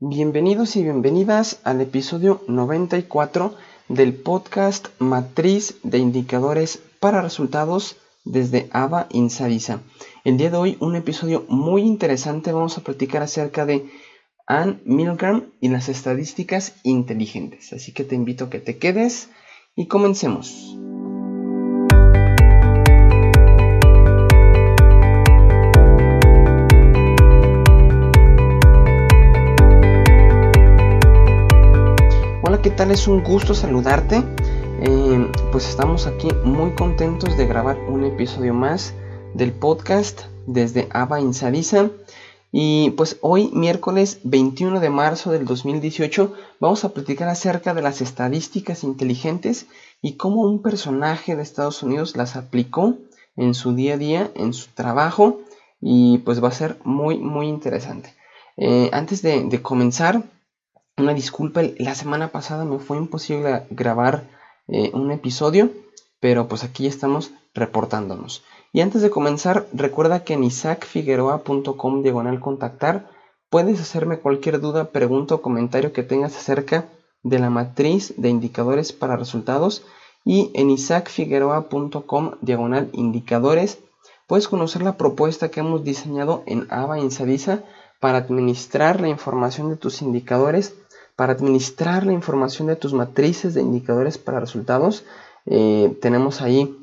[0.00, 3.54] Bienvenidos y bienvenidas al episodio 94
[3.88, 9.82] del podcast Matriz de Indicadores para Resultados desde AVA Insavisa.
[10.24, 13.88] El día de hoy un episodio muy interesante, vamos a platicar acerca de
[14.48, 17.72] Ann Milgram y las estadísticas inteligentes.
[17.72, 19.28] Así que te invito a que te quedes
[19.76, 20.76] y comencemos.
[32.54, 32.92] Hola, ¿qué tal?
[32.92, 34.22] Es un gusto saludarte.
[34.80, 38.94] Eh, pues estamos aquí muy contentos de grabar un episodio más
[39.34, 41.90] del podcast desde AVA Insavisa.
[42.52, 48.00] Y pues hoy, miércoles 21 de marzo del 2018, vamos a platicar acerca de las
[48.00, 49.66] estadísticas inteligentes
[50.00, 52.94] y cómo un personaje de Estados Unidos las aplicó
[53.36, 55.40] en su día a día, en su trabajo,
[55.80, 58.14] y pues va a ser muy, muy interesante.
[58.56, 60.22] Eh, antes de, comenzar,
[60.96, 64.24] una disculpa, la semana pasada me fue imposible grabar
[64.68, 65.70] eh, un episodio,
[66.20, 68.44] pero pues aquí estamos reportándonos.
[68.72, 73.08] Y antes de comenzar, recuerda que en isaacfigueroa.com diagonal contactar
[73.50, 76.86] puedes hacerme cualquier duda, pregunta o comentario que tengas acerca
[77.22, 79.84] de la matriz de indicadores para resultados
[80.24, 83.78] y en isaacfigueroa.com diagonal indicadores
[84.26, 87.62] puedes conocer la propuesta que hemos diseñado en AVA Insavisa
[88.00, 90.74] para administrar la información de tus indicadores,
[91.16, 95.04] para administrar la información de tus matrices de indicadores para resultados.
[95.46, 96.76] Eh, tenemos ahí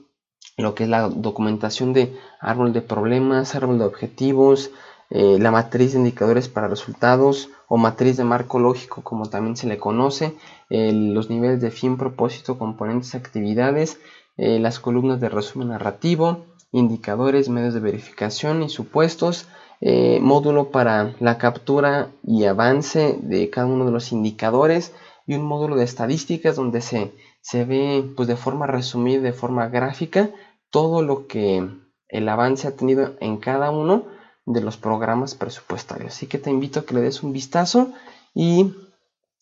[0.58, 4.72] lo que es la documentación de árbol de problemas, árbol de objetivos,
[5.10, 9.68] eh, la matriz de indicadores para resultados o matriz de marco lógico como también se
[9.68, 10.36] le conoce,
[10.70, 14.00] los niveles de fin, propósito, componentes, actividades,
[14.38, 19.48] eh, las columnas de resumen narrativo, indicadores, medios de verificación y supuestos,
[19.82, 24.94] eh, módulo para la captura y avance de cada uno de los indicadores
[25.26, 29.68] y un módulo de estadísticas donde se, se ve pues, de forma resumida, de forma
[29.70, 30.30] gráfica,
[30.70, 31.68] todo lo que
[32.08, 34.06] el avance ha tenido en cada uno
[34.46, 36.14] de los programas presupuestarios.
[36.14, 37.92] Así que te invito a que le des un vistazo
[38.34, 38.74] y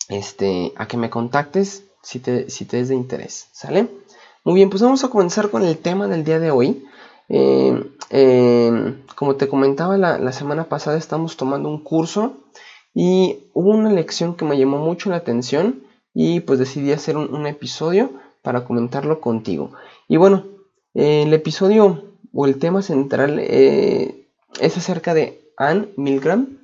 [0.08, 3.47] este, a que me contactes si te, si te es de interés.
[3.52, 3.90] ¿Sale?
[4.46, 6.85] Muy bien, pues vamos a comenzar con el tema del día de hoy.
[7.29, 12.34] Eh, eh, como te comentaba la, semana pasada, estamos tomando un curso
[12.94, 17.45] y hubo una lección que me llamó mucho la atención y pues decidí hacer un
[17.47, 19.72] episodio para comentarlo contigo.
[20.07, 20.45] Y bueno,
[20.94, 22.03] el episodio
[22.34, 24.28] o el tema central eh,
[24.59, 26.57] es acerca de Ann Milgram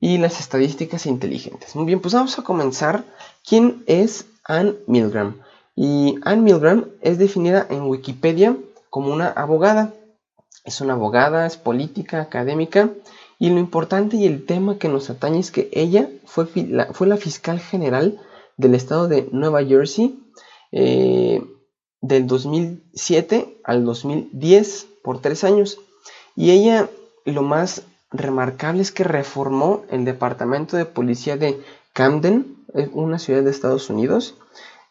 [0.00, 1.74] y las estadísticas inteligentes.
[1.74, 3.04] Muy bien, pues vamos a comenzar.
[3.46, 5.40] ¿Quién es Ann Milgram?
[5.76, 8.56] Y Ann Milgram es definida en Wikipedia
[8.90, 9.92] como una abogada.
[10.64, 12.90] Es una abogada, es política, académica.
[13.38, 17.06] Y lo importante y el tema que nos atañe es que ella fue la, fue
[17.06, 18.20] la fiscal general
[18.56, 20.18] del estado de Nueva Jersey.
[20.72, 21.42] Eh,
[22.04, 25.78] del 2007 al 2010 por tres años.
[26.36, 26.90] Y ella
[27.24, 31.60] lo más remarcable es que reformó el departamento de policía de
[31.94, 34.34] Camden, una ciudad de Estados Unidos,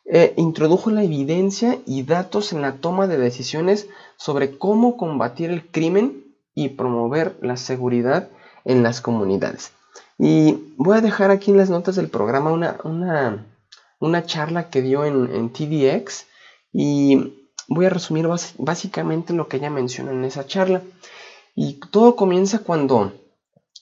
[0.06, 3.88] e introdujo la evidencia y datos en la toma de decisiones
[4.18, 8.30] sobre cómo combatir el crimen y promover la seguridad
[8.66, 9.72] en las comunidades.
[10.18, 13.46] Y voy a dejar aquí en las notas del programa una, una,
[14.00, 16.25] una charla que dio en, en TDX
[16.72, 18.28] y voy a resumir
[18.58, 20.81] básicamente lo que ella menciona en esa charla.
[21.56, 23.14] Y todo comienza cuando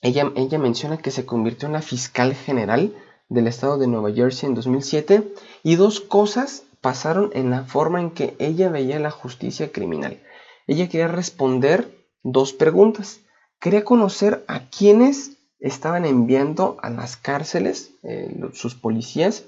[0.01, 2.93] ella, ella menciona que se convirtió en la fiscal general
[3.31, 5.33] del estado de Nueva Jersey en 2007
[5.63, 10.21] y dos cosas pasaron en la forma en que ella veía la justicia criminal.
[10.67, 13.21] Ella quería responder dos preguntas.
[13.59, 19.45] Quería conocer a quiénes estaban enviando a las cárceles eh, sus policías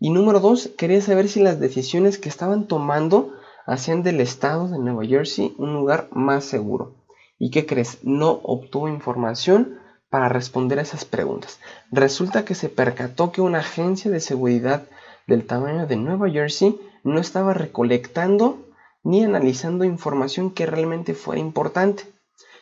[0.00, 3.34] y número dos, quería saber si las decisiones que estaban tomando
[3.66, 6.94] hacían del estado de Nueva Jersey un lugar más seguro.
[7.38, 7.98] ¿Y qué crees?
[8.02, 9.78] No obtuvo información
[10.12, 11.58] para responder a esas preguntas.
[11.90, 14.82] Resulta que se percató que una agencia de seguridad
[15.26, 18.58] del tamaño de Nueva Jersey no estaba recolectando
[19.02, 22.04] ni analizando información que realmente fuera importante.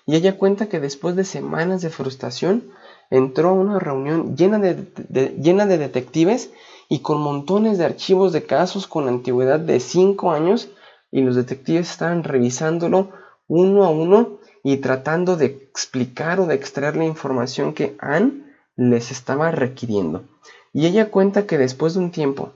[0.06, 2.70] Y ella cuenta que después de semanas de frustración
[3.10, 6.52] entró a una reunión llena de, detectives
[6.88, 10.68] y con montones de archivos de casos con antigüedad de 5 años
[11.10, 13.08] y los detectives estaban revisándolo
[13.48, 18.44] uno a uno y tratando de explicar o de extraer la información que Anne
[18.76, 20.24] les estaba requiriendo.
[20.72, 22.52] Y ella cuenta que después de un tiempo,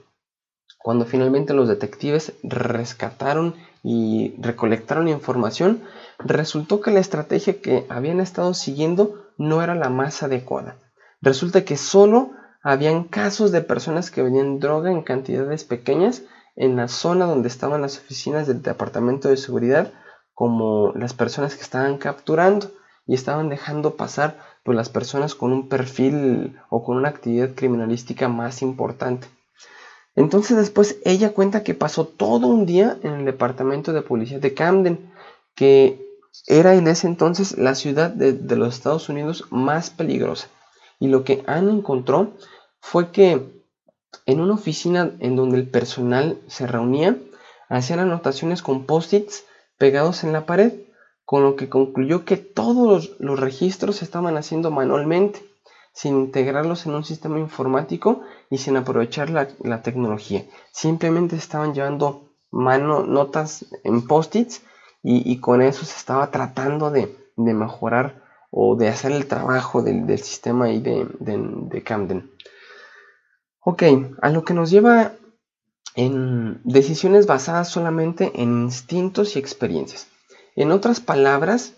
[0.79, 5.81] cuando finalmente los detectives rescataron y recolectaron información,
[6.19, 10.77] resultó que la estrategia que habían estado siguiendo no era la más adecuada.
[11.21, 12.31] Resulta que solo
[12.63, 16.23] habían casos de personas que vendían droga en cantidades pequeñas
[16.55, 19.91] en la zona donde estaban las oficinas del Departamento de Seguridad,
[20.35, 22.69] como las personas que estaban capturando
[23.07, 28.27] y estaban dejando pasar pues, las personas con un perfil o con una actividad criminalística
[28.27, 29.27] más importante.
[30.15, 34.53] Entonces después ella cuenta que pasó todo un día en el departamento de policía de
[34.53, 35.11] Camden,
[35.55, 36.05] que
[36.47, 40.47] era en ese entonces la ciudad de, de los Estados Unidos más peligrosa.
[40.99, 42.33] Y lo que Anne encontró
[42.79, 43.63] fue que
[44.25, 47.17] en una oficina en donde el personal se reunía,
[47.69, 49.43] hacían anotaciones con post-its
[49.77, 50.73] pegados en la pared,
[51.25, 55.43] con lo que concluyó que todos los, registros se estaban haciendo manualmente,
[55.93, 60.45] sin integrarlos en un sistema informático y sin aprovechar la, tecnología.
[60.71, 64.61] Simplemente estaban llevando mano, notas en post-its
[65.01, 70.69] y, con eso se estaba tratando de, mejorar o de hacer el trabajo del, sistema
[70.69, 72.31] y de, de Camden.
[73.61, 73.83] Ok,
[74.21, 75.13] a lo que nos lleva
[75.95, 80.07] en decisiones basadas solamente en instintos y experiencias.
[80.55, 81.73] En otras palabras,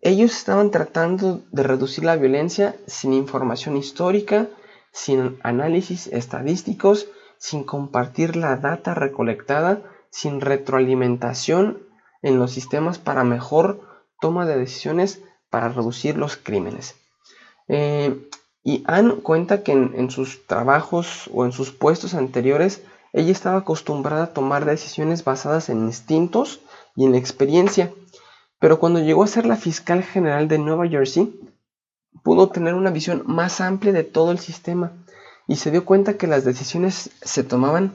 [0.00, 4.48] ellos estaban tratando de reducir la violencia sin información histórica,
[4.92, 7.08] sin análisis estadísticos,
[7.38, 11.78] sin compartir la data recolectada, sin retroalimentación
[12.22, 13.80] en los sistemas para mejor
[14.20, 15.20] toma de decisiones
[15.50, 16.94] para reducir los crímenes.
[17.68, 18.28] Eh,
[18.64, 24.24] y Anne cuenta que en, sus trabajos o en sus puestos anteriores, ella estaba acostumbrada
[24.24, 26.60] a tomar decisiones basadas en instintos
[26.96, 27.92] y en experiencia.
[28.58, 31.38] Pero cuando llegó a ser la fiscal general de Nueva Jersey,
[32.22, 34.92] pudo tener una visión más amplia de todo el sistema
[35.48, 37.94] y se dio cuenta que las decisiones se tomaban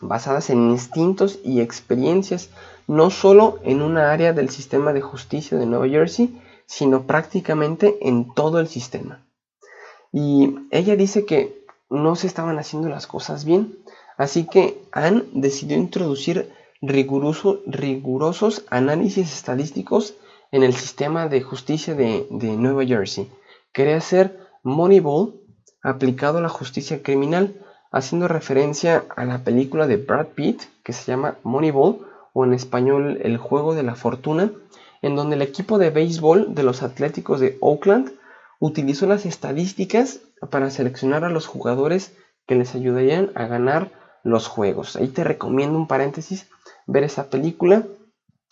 [0.00, 2.48] basadas en instintos y experiencias,
[2.86, 8.32] no solo en una área del sistema de justicia de Nueva Jersey, sino prácticamente en
[8.32, 9.26] todo el sistema.
[10.12, 13.76] Y ella dice que no se estaban haciendo las cosas bien.
[14.20, 16.52] Así que Anne decidió introducir
[16.82, 20.14] rigurosos análisis estadísticos
[20.52, 23.30] en el sistema de justicia de, Nueva Jersey.
[23.72, 25.40] Quería hacer Moneyball
[25.82, 27.54] aplicado a la justicia criminal,
[27.92, 32.00] haciendo referencia a la película de Brad Pitt que se llama Moneyball
[32.34, 34.52] o en español El juego de la fortuna,
[35.00, 38.12] en donde el equipo de béisbol de los Atléticos de Oakland
[38.58, 40.20] utilizó las estadísticas
[40.50, 42.14] para seleccionar a los jugadores
[42.46, 44.96] que les ayudarían a ganar los juegos.
[44.96, 46.48] Ahí te recomiendo un paréntesis,
[46.86, 47.84] ver esa película.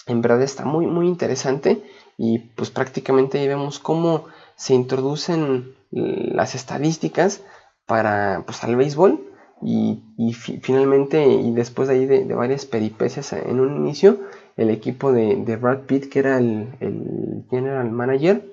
[0.07, 1.83] En verdad está muy muy interesante
[2.17, 4.25] y pues prácticamente ahí vemos cómo
[4.57, 7.43] se introducen las estadísticas
[7.87, 9.25] para pues al béisbol
[9.63, 10.03] y,
[10.35, 14.21] finalmente y después de ahí de, varias peripecias en un inicio
[14.57, 18.45] el equipo de, Brad Pitt que era el, el general manager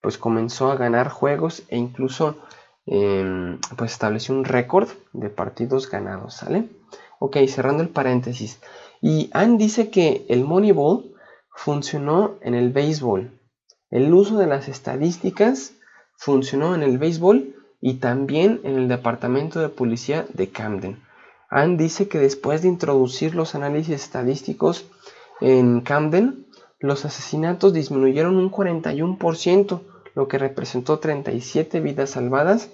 [0.00, 2.36] pues comenzó a ganar juegos e incluso
[2.86, 6.68] em, pues estableció un récord de partidos ganados, ¿sale?
[7.18, 8.60] Ok, cerrando el paréntesis.
[9.00, 11.12] Y Ann dice que el Moneyball
[11.54, 13.30] funcionó en el béisbol.
[13.90, 15.74] El uso de las estadísticas
[16.16, 21.02] funcionó en el béisbol y también en el departamento de policía de Camden.
[21.50, 24.86] Ann dice que después de introducir los análisis estadísticos
[25.40, 26.46] en Camden,
[26.78, 29.80] los asesinatos disminuyeron un 41%,
[30.14, 32.70] lo que representó 37 vidas salvadas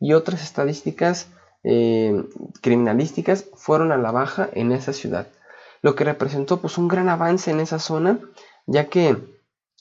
[0.00, 1.28] y otras estadísticas
[1.64, 2.24] eh,
[2.60, 5.28] criminalísticas fueron a la baja en esa ciudad,
[5.80, 8.18] lo que representó pues un gran avance en esa zona,
[8.66, 9.16] ya que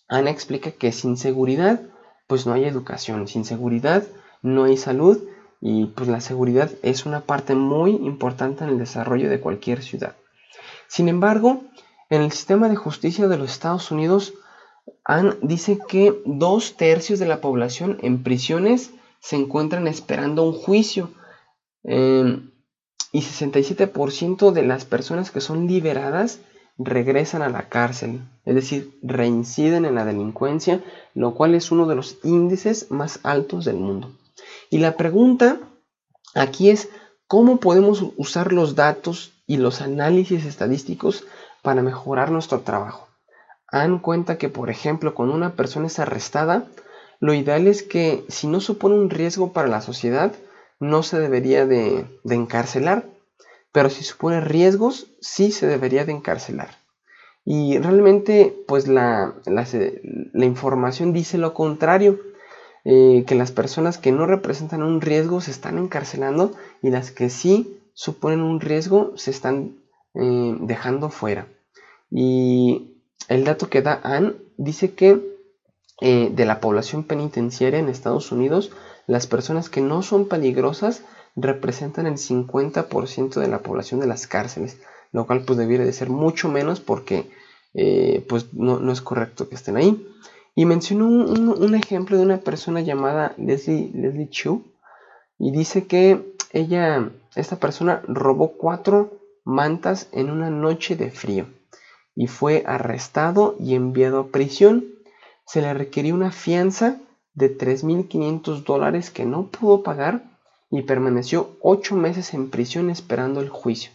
[0.08, 1.82] Ana explica que sin seguridad
[2.27, 4.03] pues no hay educación, sin seguridad
[4.41, 5.22] no hay salud
[5.60, 10.15] y pues la seguridad es una parte muy importante en el desarrollo de cualquier ciudad.
[10.88, 11.62] Sin embargo,
[12.10, 14.34] en el sistema de justicia de los Estados Unidos
[15.12, 21.12] Anne dice que dos tercios de la población en prisiones se encuentran esperando un juicio
[21.84, 22.50] em,
[23.12, 26.39] y 67% de las personas que son liberadas
[26.77, 30.82] regresan a la cárcel, es decir, reinciden en la delincuencia,
[31.13, 34.13] lo cual es uno de los índices más altos del mundo.
[34.70, 35.60] Y la pregunta
[36.36, 36.88] aquí es,
[37.27, 41.25] ¿cómo podemos usar los datos y los análisis estadísticos
[41.62, 43.11] para mejorar nuestro trabajo?
[43.72, 46.68] Han cuenta que, por ejemplo, cuando una persona es arrestada,
[47.22, 50.34] lo ideal es que si no supone un riesgo para la sociedad,
[50.80, 53.06] no se debería de, encarcelar,
[53.72, 56.70] pero si supone riesgos, sí se debería de encarcelar.
[57.46, 59.36] Y realmente, pues la,
[60.34, 62.20] información dice lo contrario,
[62.84, 67.30] eh, que las personas que no representan un riesgo se están encarcelando y las que
[67.30, 69.78] sí suponen un riesgo se están
[70.16, 71.48] eh, dejando fuera.
[72.10, 72.91] Y
[73.32, 75.22] el dato que da Ann dice que
[76.02, 78.72] eh, de la población penitenciaria en Estados Unidos,
[79.08, 81.04] las personas que no son peligrosas
[81.38, 84.82] representan el 50% de la población de las cárceles,
[85.14, 87.32] lo cual pues debiera de ser mucho menos porque
[87.74, 90.06] eh, pues no, es correcto que estén ahí.
[90.54, 94.66] Y mencionó un, ejemplo de una persona llamada Leslie, Leslie Chu
[95.40, 101.48] y dice que ella, esta persona robó cuatro mantas en una noche de frío
[102.22, 104.86] y fue arrestado y enviado a prisión.
[105.44, 107.00] Se le requirió una fianza
[107.34, 110.22] de 3.500 dólares que no pudo pagar
[110.70, 113.92] y permaneció ocho meses en prisión esperando el juicio.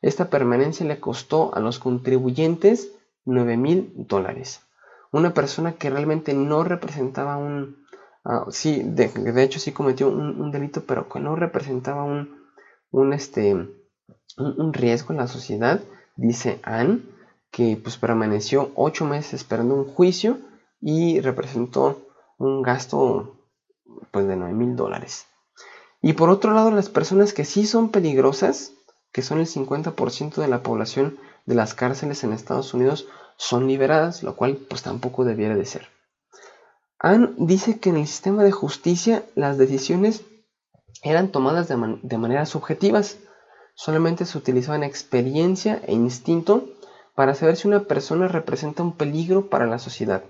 [0.00, 4.62] Esta permanencia le costó a los contribuyentes 9.000 dólares.
[5.12, 7.76] Una persona que realmente no representaba un...
[8.24, 9.12] Ah, sí, de,
[9.44, 12.42] hecho sí cometió un, delito, pero que no representaba un,
[12.90, 15.80] un, este, un, riesgo en la sociedad,
[16.16, 17.02] dice Anne,
[17.52, 20.38] que pues permaneció ocho meses esperando un juicio
[20.80, 22.00] y representó
[22.38, 23.36] un gasto
[24.10, 25.26] pues de 9 mil dólares.
[26.00, 28.72] Y por otro lado, las personas que sí son peligrosas,
[29.12, 33.06] que son el 50% de la población de las cárceles en Estados Unidos,
[33.36, 35.88] son liberadas, lo cual pues tampoco debiera de ser.
[36.98, 40.22] Anne dice que en el sistema de justicia las decisiones
[41.02, 43.18] eran tomadas de, de maneras subjetivas,
[43.74, 46.71] solamente se utilizaban experiencia e instinto
[47.14, 50.22] para saber si una persona representa un peligro para la sociedad.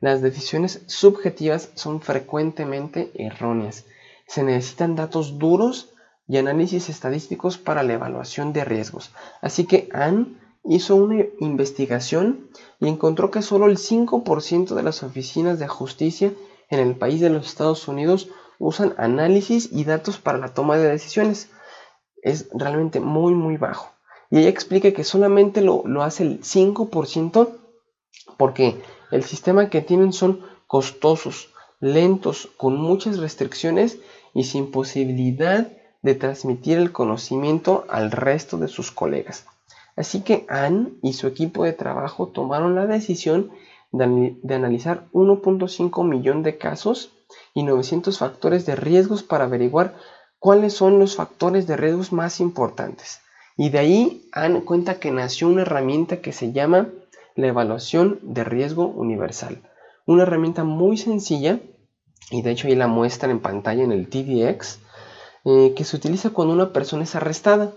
[0.00, 3.84] Las decisiones subjetivas son frecuentemente erróneas.
[4.26, 5.94] Se necesitan datos duros
[6.28, 9.12] y análisis estadísticos para la evaluación de riesgos.
[9.40, 12.48] Así que Anne hizo una investigación
[12.80, 16.32] y encontró que solo el 5% de las oficinas de justicia
[16.70, 18.28] en el país de los Estados Unidos
[18.58, 21.50] usan análisis y datos para la toma de decisiones.
[22.22, 23.93] Es realmente muy muy bajo.
[24.34, 27.50] Y ella explica que solamente lo, lo hace el 5%
[28.36, 34.00] porque el sistema que tienen son costosos, lentos, con muchas restricciones
[34.34, 35.68] y sin posibilidad
[36.02, 39.46] de transmitir el conocimiento al resto de sus colegas.
[39.94, 43.52] Así que Anne y su equipo de trabajo tomaron la decisión
[43.92, 47.12] de, de analizar 1.5 millón de casos
[47.54, 49.94] y 900 factores de riesgos para averiguar
[50.40, 53.20] cuáles son los factores de riesgos más importantes.
[53.56, 56.88] Y de ahí Anne cuenta que nació una herramienta que se llama
[57.36, 59.62] la evaluación de riesgo universal.
[60.06, 61.60] Una herramienta muy sencilla,
[62.30, 64.80] y de hecho ahí la muestra en pantalla en el TDX,
[65.44, 67.72] eh, que se utiliza cuando una persona es arrestada.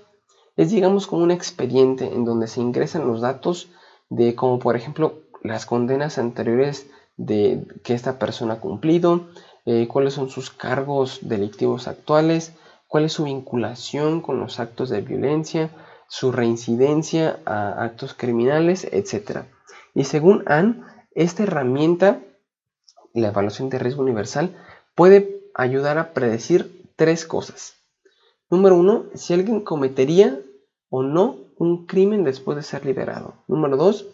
[0.56, 3.70] Es digamos como un expediente en donde se ingresan los datos
[4.10, 9.28] de como por ejemplo las condenas anteriores de que esta persona ha cumplido,
[9.66, 12.54] eh, cuáles son sus cargos delictivos actuales,
[12.88, 15.70] cuál es su vinculación con los actos de violencia,
[16.08, 19.46] su reincidencia a actos criminales, etc.
[19.94, 22.22] Y según Anne, esta herramienta,
[23.14, 24.56] la evaluación de riesgo universal,
[24.96, 27.76] puede ayudar a predecir tres cosas.
[28.50, 30.40] Número uno, si alguien cometería
[30.90, 33.34] o no un crimen después de ser liberado.
[33.48, 34.08] Número dos,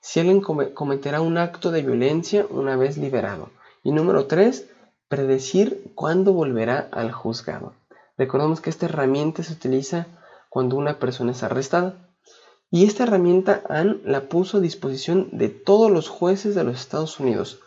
[0.00, 3.50] si alguien cometerá un acto de violencia una vez liberado.
[3.82, 4.70] Y número tres,
[5.08, 7.74] predecir cuándo volverá al juzgado.
[8.16, 10.06] Recordemos que esta herramienta se utiliza
[10.48, 11.94] cuando una persona es arrestada.
[12.70, 17.20] Y esta herramienta AN la puso a disposición de todos los jueces de los Estados
[17.20, 17.60] Unidos.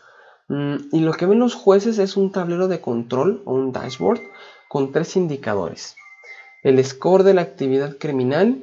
[0.48, 4.20] Mm, y lo que ven los jueces es un tablero de control o un dashboard
[4.68, 5.96] con tres indicadores.
[6.62, 8.62] El score de la actividad criminal,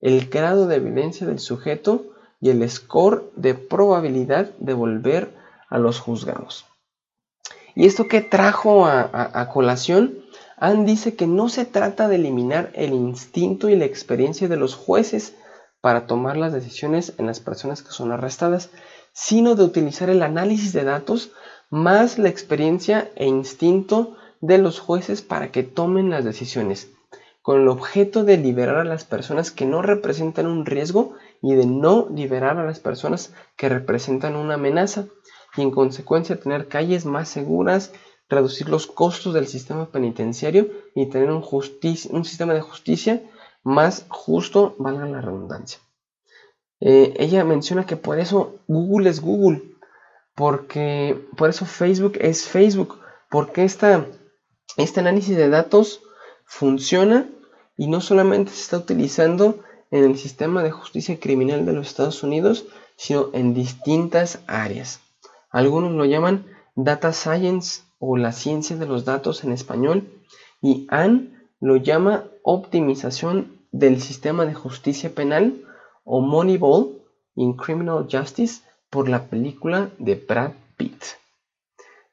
[0.00, 2.04] el grado de violencia del sujeto
[2.40, 5.34] y el score de probabilidad de volver
[5.68, 6.66] a los juzgados.
[7.74, 10.21] ¿Y esto qué trajo a colación?
[10.56, 14.74] Anne dice que no se trata de eliminar el instinto y la experiencia de los
[14.74, 15.34] jueces
[15.80, 18.70] para tomar las decisiones en las personas que son arrestadas,
[19.12, 21.32] sino de utilizar el análisis de datos
[21.70, 26.90] más la experiencia e instinto de los jueces para que tomen las decisiones,
[27.42, 31.66] con el objeto de liberar a las personas que no representan un riesgo y de
[31.66, 35.06] no liberar a las personas que representan una amenaza,
[35.56, 37.92] y en consecuencia tener calles más seguras
[38.32, 41.44] reducir los costos del sistema penitenciario y tener un,
[42.24, 43.22] sistema de justicia
[43.62, 45.78] más justo, valga la redundancia.
[46.80, 49.62] Eh, ella menciona que por eso Google es Google,
[50.34, 52.98] porque por eso Facebook es Facebook,
[53.30, 54.06] porque esta,
[54.76, 56.00] este análisis de datos
[56.44, 57.28] funciona
[57.76, 62.22] y no solamente se está utilizando en el sistema de justicia criminal de los Estados
[62.22, 62.64] Unidos,
[62.96, 65.00] sino en distintas áreas.
[65.50, 70.08] Algunos lo llaman data science o la ciencia de los datos en español
[70.60, 71.30] y Anne
[71.60, 75.62] lo llama optimización del sistema de justicia penal
[76.02, 77.00] o Moneyball
[77.36, 81.00] in Criminal Justice por la película de Brad Pitt.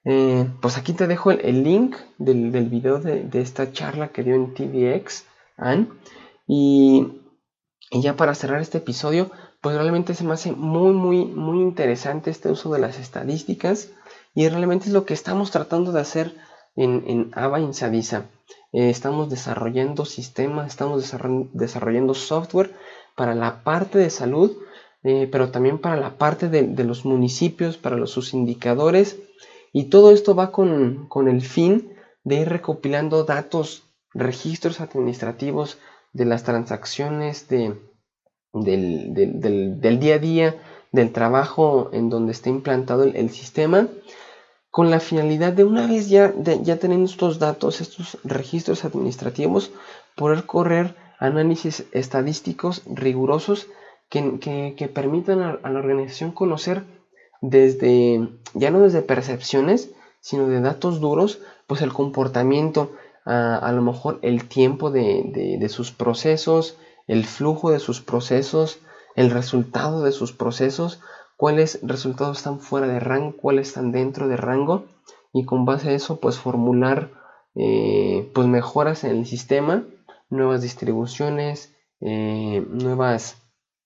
[0.06, 4.36] Eh, pues aquí te dejo el, link del, del video de, esta charla que dio
[4.36, 5.26] en TVX,
[5.58, 5.88] Anne.
[6.46, 7.20] Y,
[7.90, 12.30] y, ya para cerrar este episodio, pues realmente se me hace muy, muy, muy interesante
[12.30, 13.90] este uso de las estadísticas.
[14.34, 16.36] Y realmente es lo que estamos tratando de hacer
[16.76, 18.26] en, en ABA Insadisa.
[18.72, 21.12] Eh, estamos desarrollando sistemas, estamos
[21.54, 22.76] desarrollando software
[23.16, 24.56] para la parte de salud,
[25.04, 29.18] eh, pero también para la parte de, los municipios, para los, sus indicadores.
[29.74, 31.94] Y todo esto va con, el fin
[32.24, 33.84] de ir recopilando datos,
[34.14, 35.80] registros administrativos
[36.14, 37.76] de las transacciones de,
[38.54, 40.56] del, día a día,
[40.92, 43.88] del trabajo en donde está implantado el sistema
[44.72, 49.72] con la finalidad de una vez ya, ya teniendo estos datos, estos registros administrativos,
[50.16, 53.68] poder correr análisis estadísticos rigurosos
[54.10, 56.84] que, permitan a, la organización conocer
[57.42, 62.92] desde, ya no desde percepciones, sino de datos duros, pues el comportamiento,
[63.26, 66.78] a, lo mejor el tiempo de, de sus procesos,
[67.08, 68.80] el flujo de sus procesos,
[69.20, 71.02] el resultado de sus procesos,
[71.36, 74.86] cuáles resultados están fuera de rango, cuáles están dentro de rango
[75.34, 77.12] y con base a eso pues formular
[77.54, 79.84] eh, pues mejoras en el sistema,
[80.30, 83.36] nuevas distribuciones, eh, nuevas,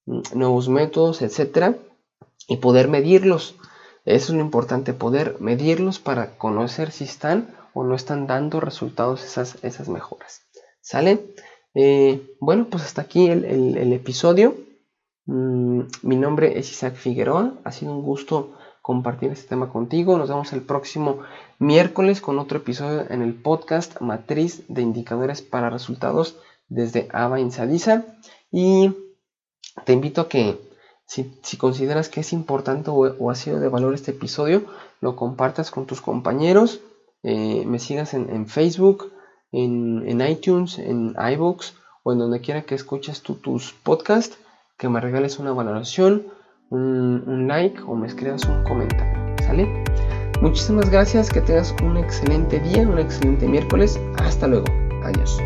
[0.06, 1.78] nuevos métodos, etcétera
[2.48, 3.56] y poder medirlos.
[4.06, 9.24] Eso es lo importante, poder medirlos para conocer si están o no están dando resultados
[9.24, 10.44] esas, esas mejoras.
[10.80, 11.25] ¿Sale?
[11.74, 14.73] Eh, bueno, pues hasta aquí el episodio.
[15.25, 17.53] Mm, mi nombre es Isaac Figueroa.
[17.63, 20.18] Ha sido un gusto compartir este tema contigo.
[20.18, 21.20] Nos vemos el próximo
[21.60, 26.38] miércoles con otro episodio en el podcast Matriz de Indicadores para Resultados
[26.68, 28.06] desde ABA Insadisa.
[28.51, 28.94] Y
[29.86, 30.60] te invito a que
[31.06, 34.65] si, consideras que es importante o, ha sido de valor este episodio,
[35.00, 36.82] lo compartas con tus compañeros.
[37.24, 39.13] Eh, me sigas en, Facebook,
[39.53, 44.38] en, iTunes, en iBooks o en donde quiera que escuches tus podcasts
[44.78, 46.28] que me regales una valoración,
[46.70, 49.36] un, like o me escribas un comentario.
[49.44, 49.84] ¿Sale?
[50.42, 54.00] Muchísimas gracias, que tengas un excelente día, un excelente miércoles.
[54.18, 54.66] Hasta luego.
[55.04, 55.38] Adiós.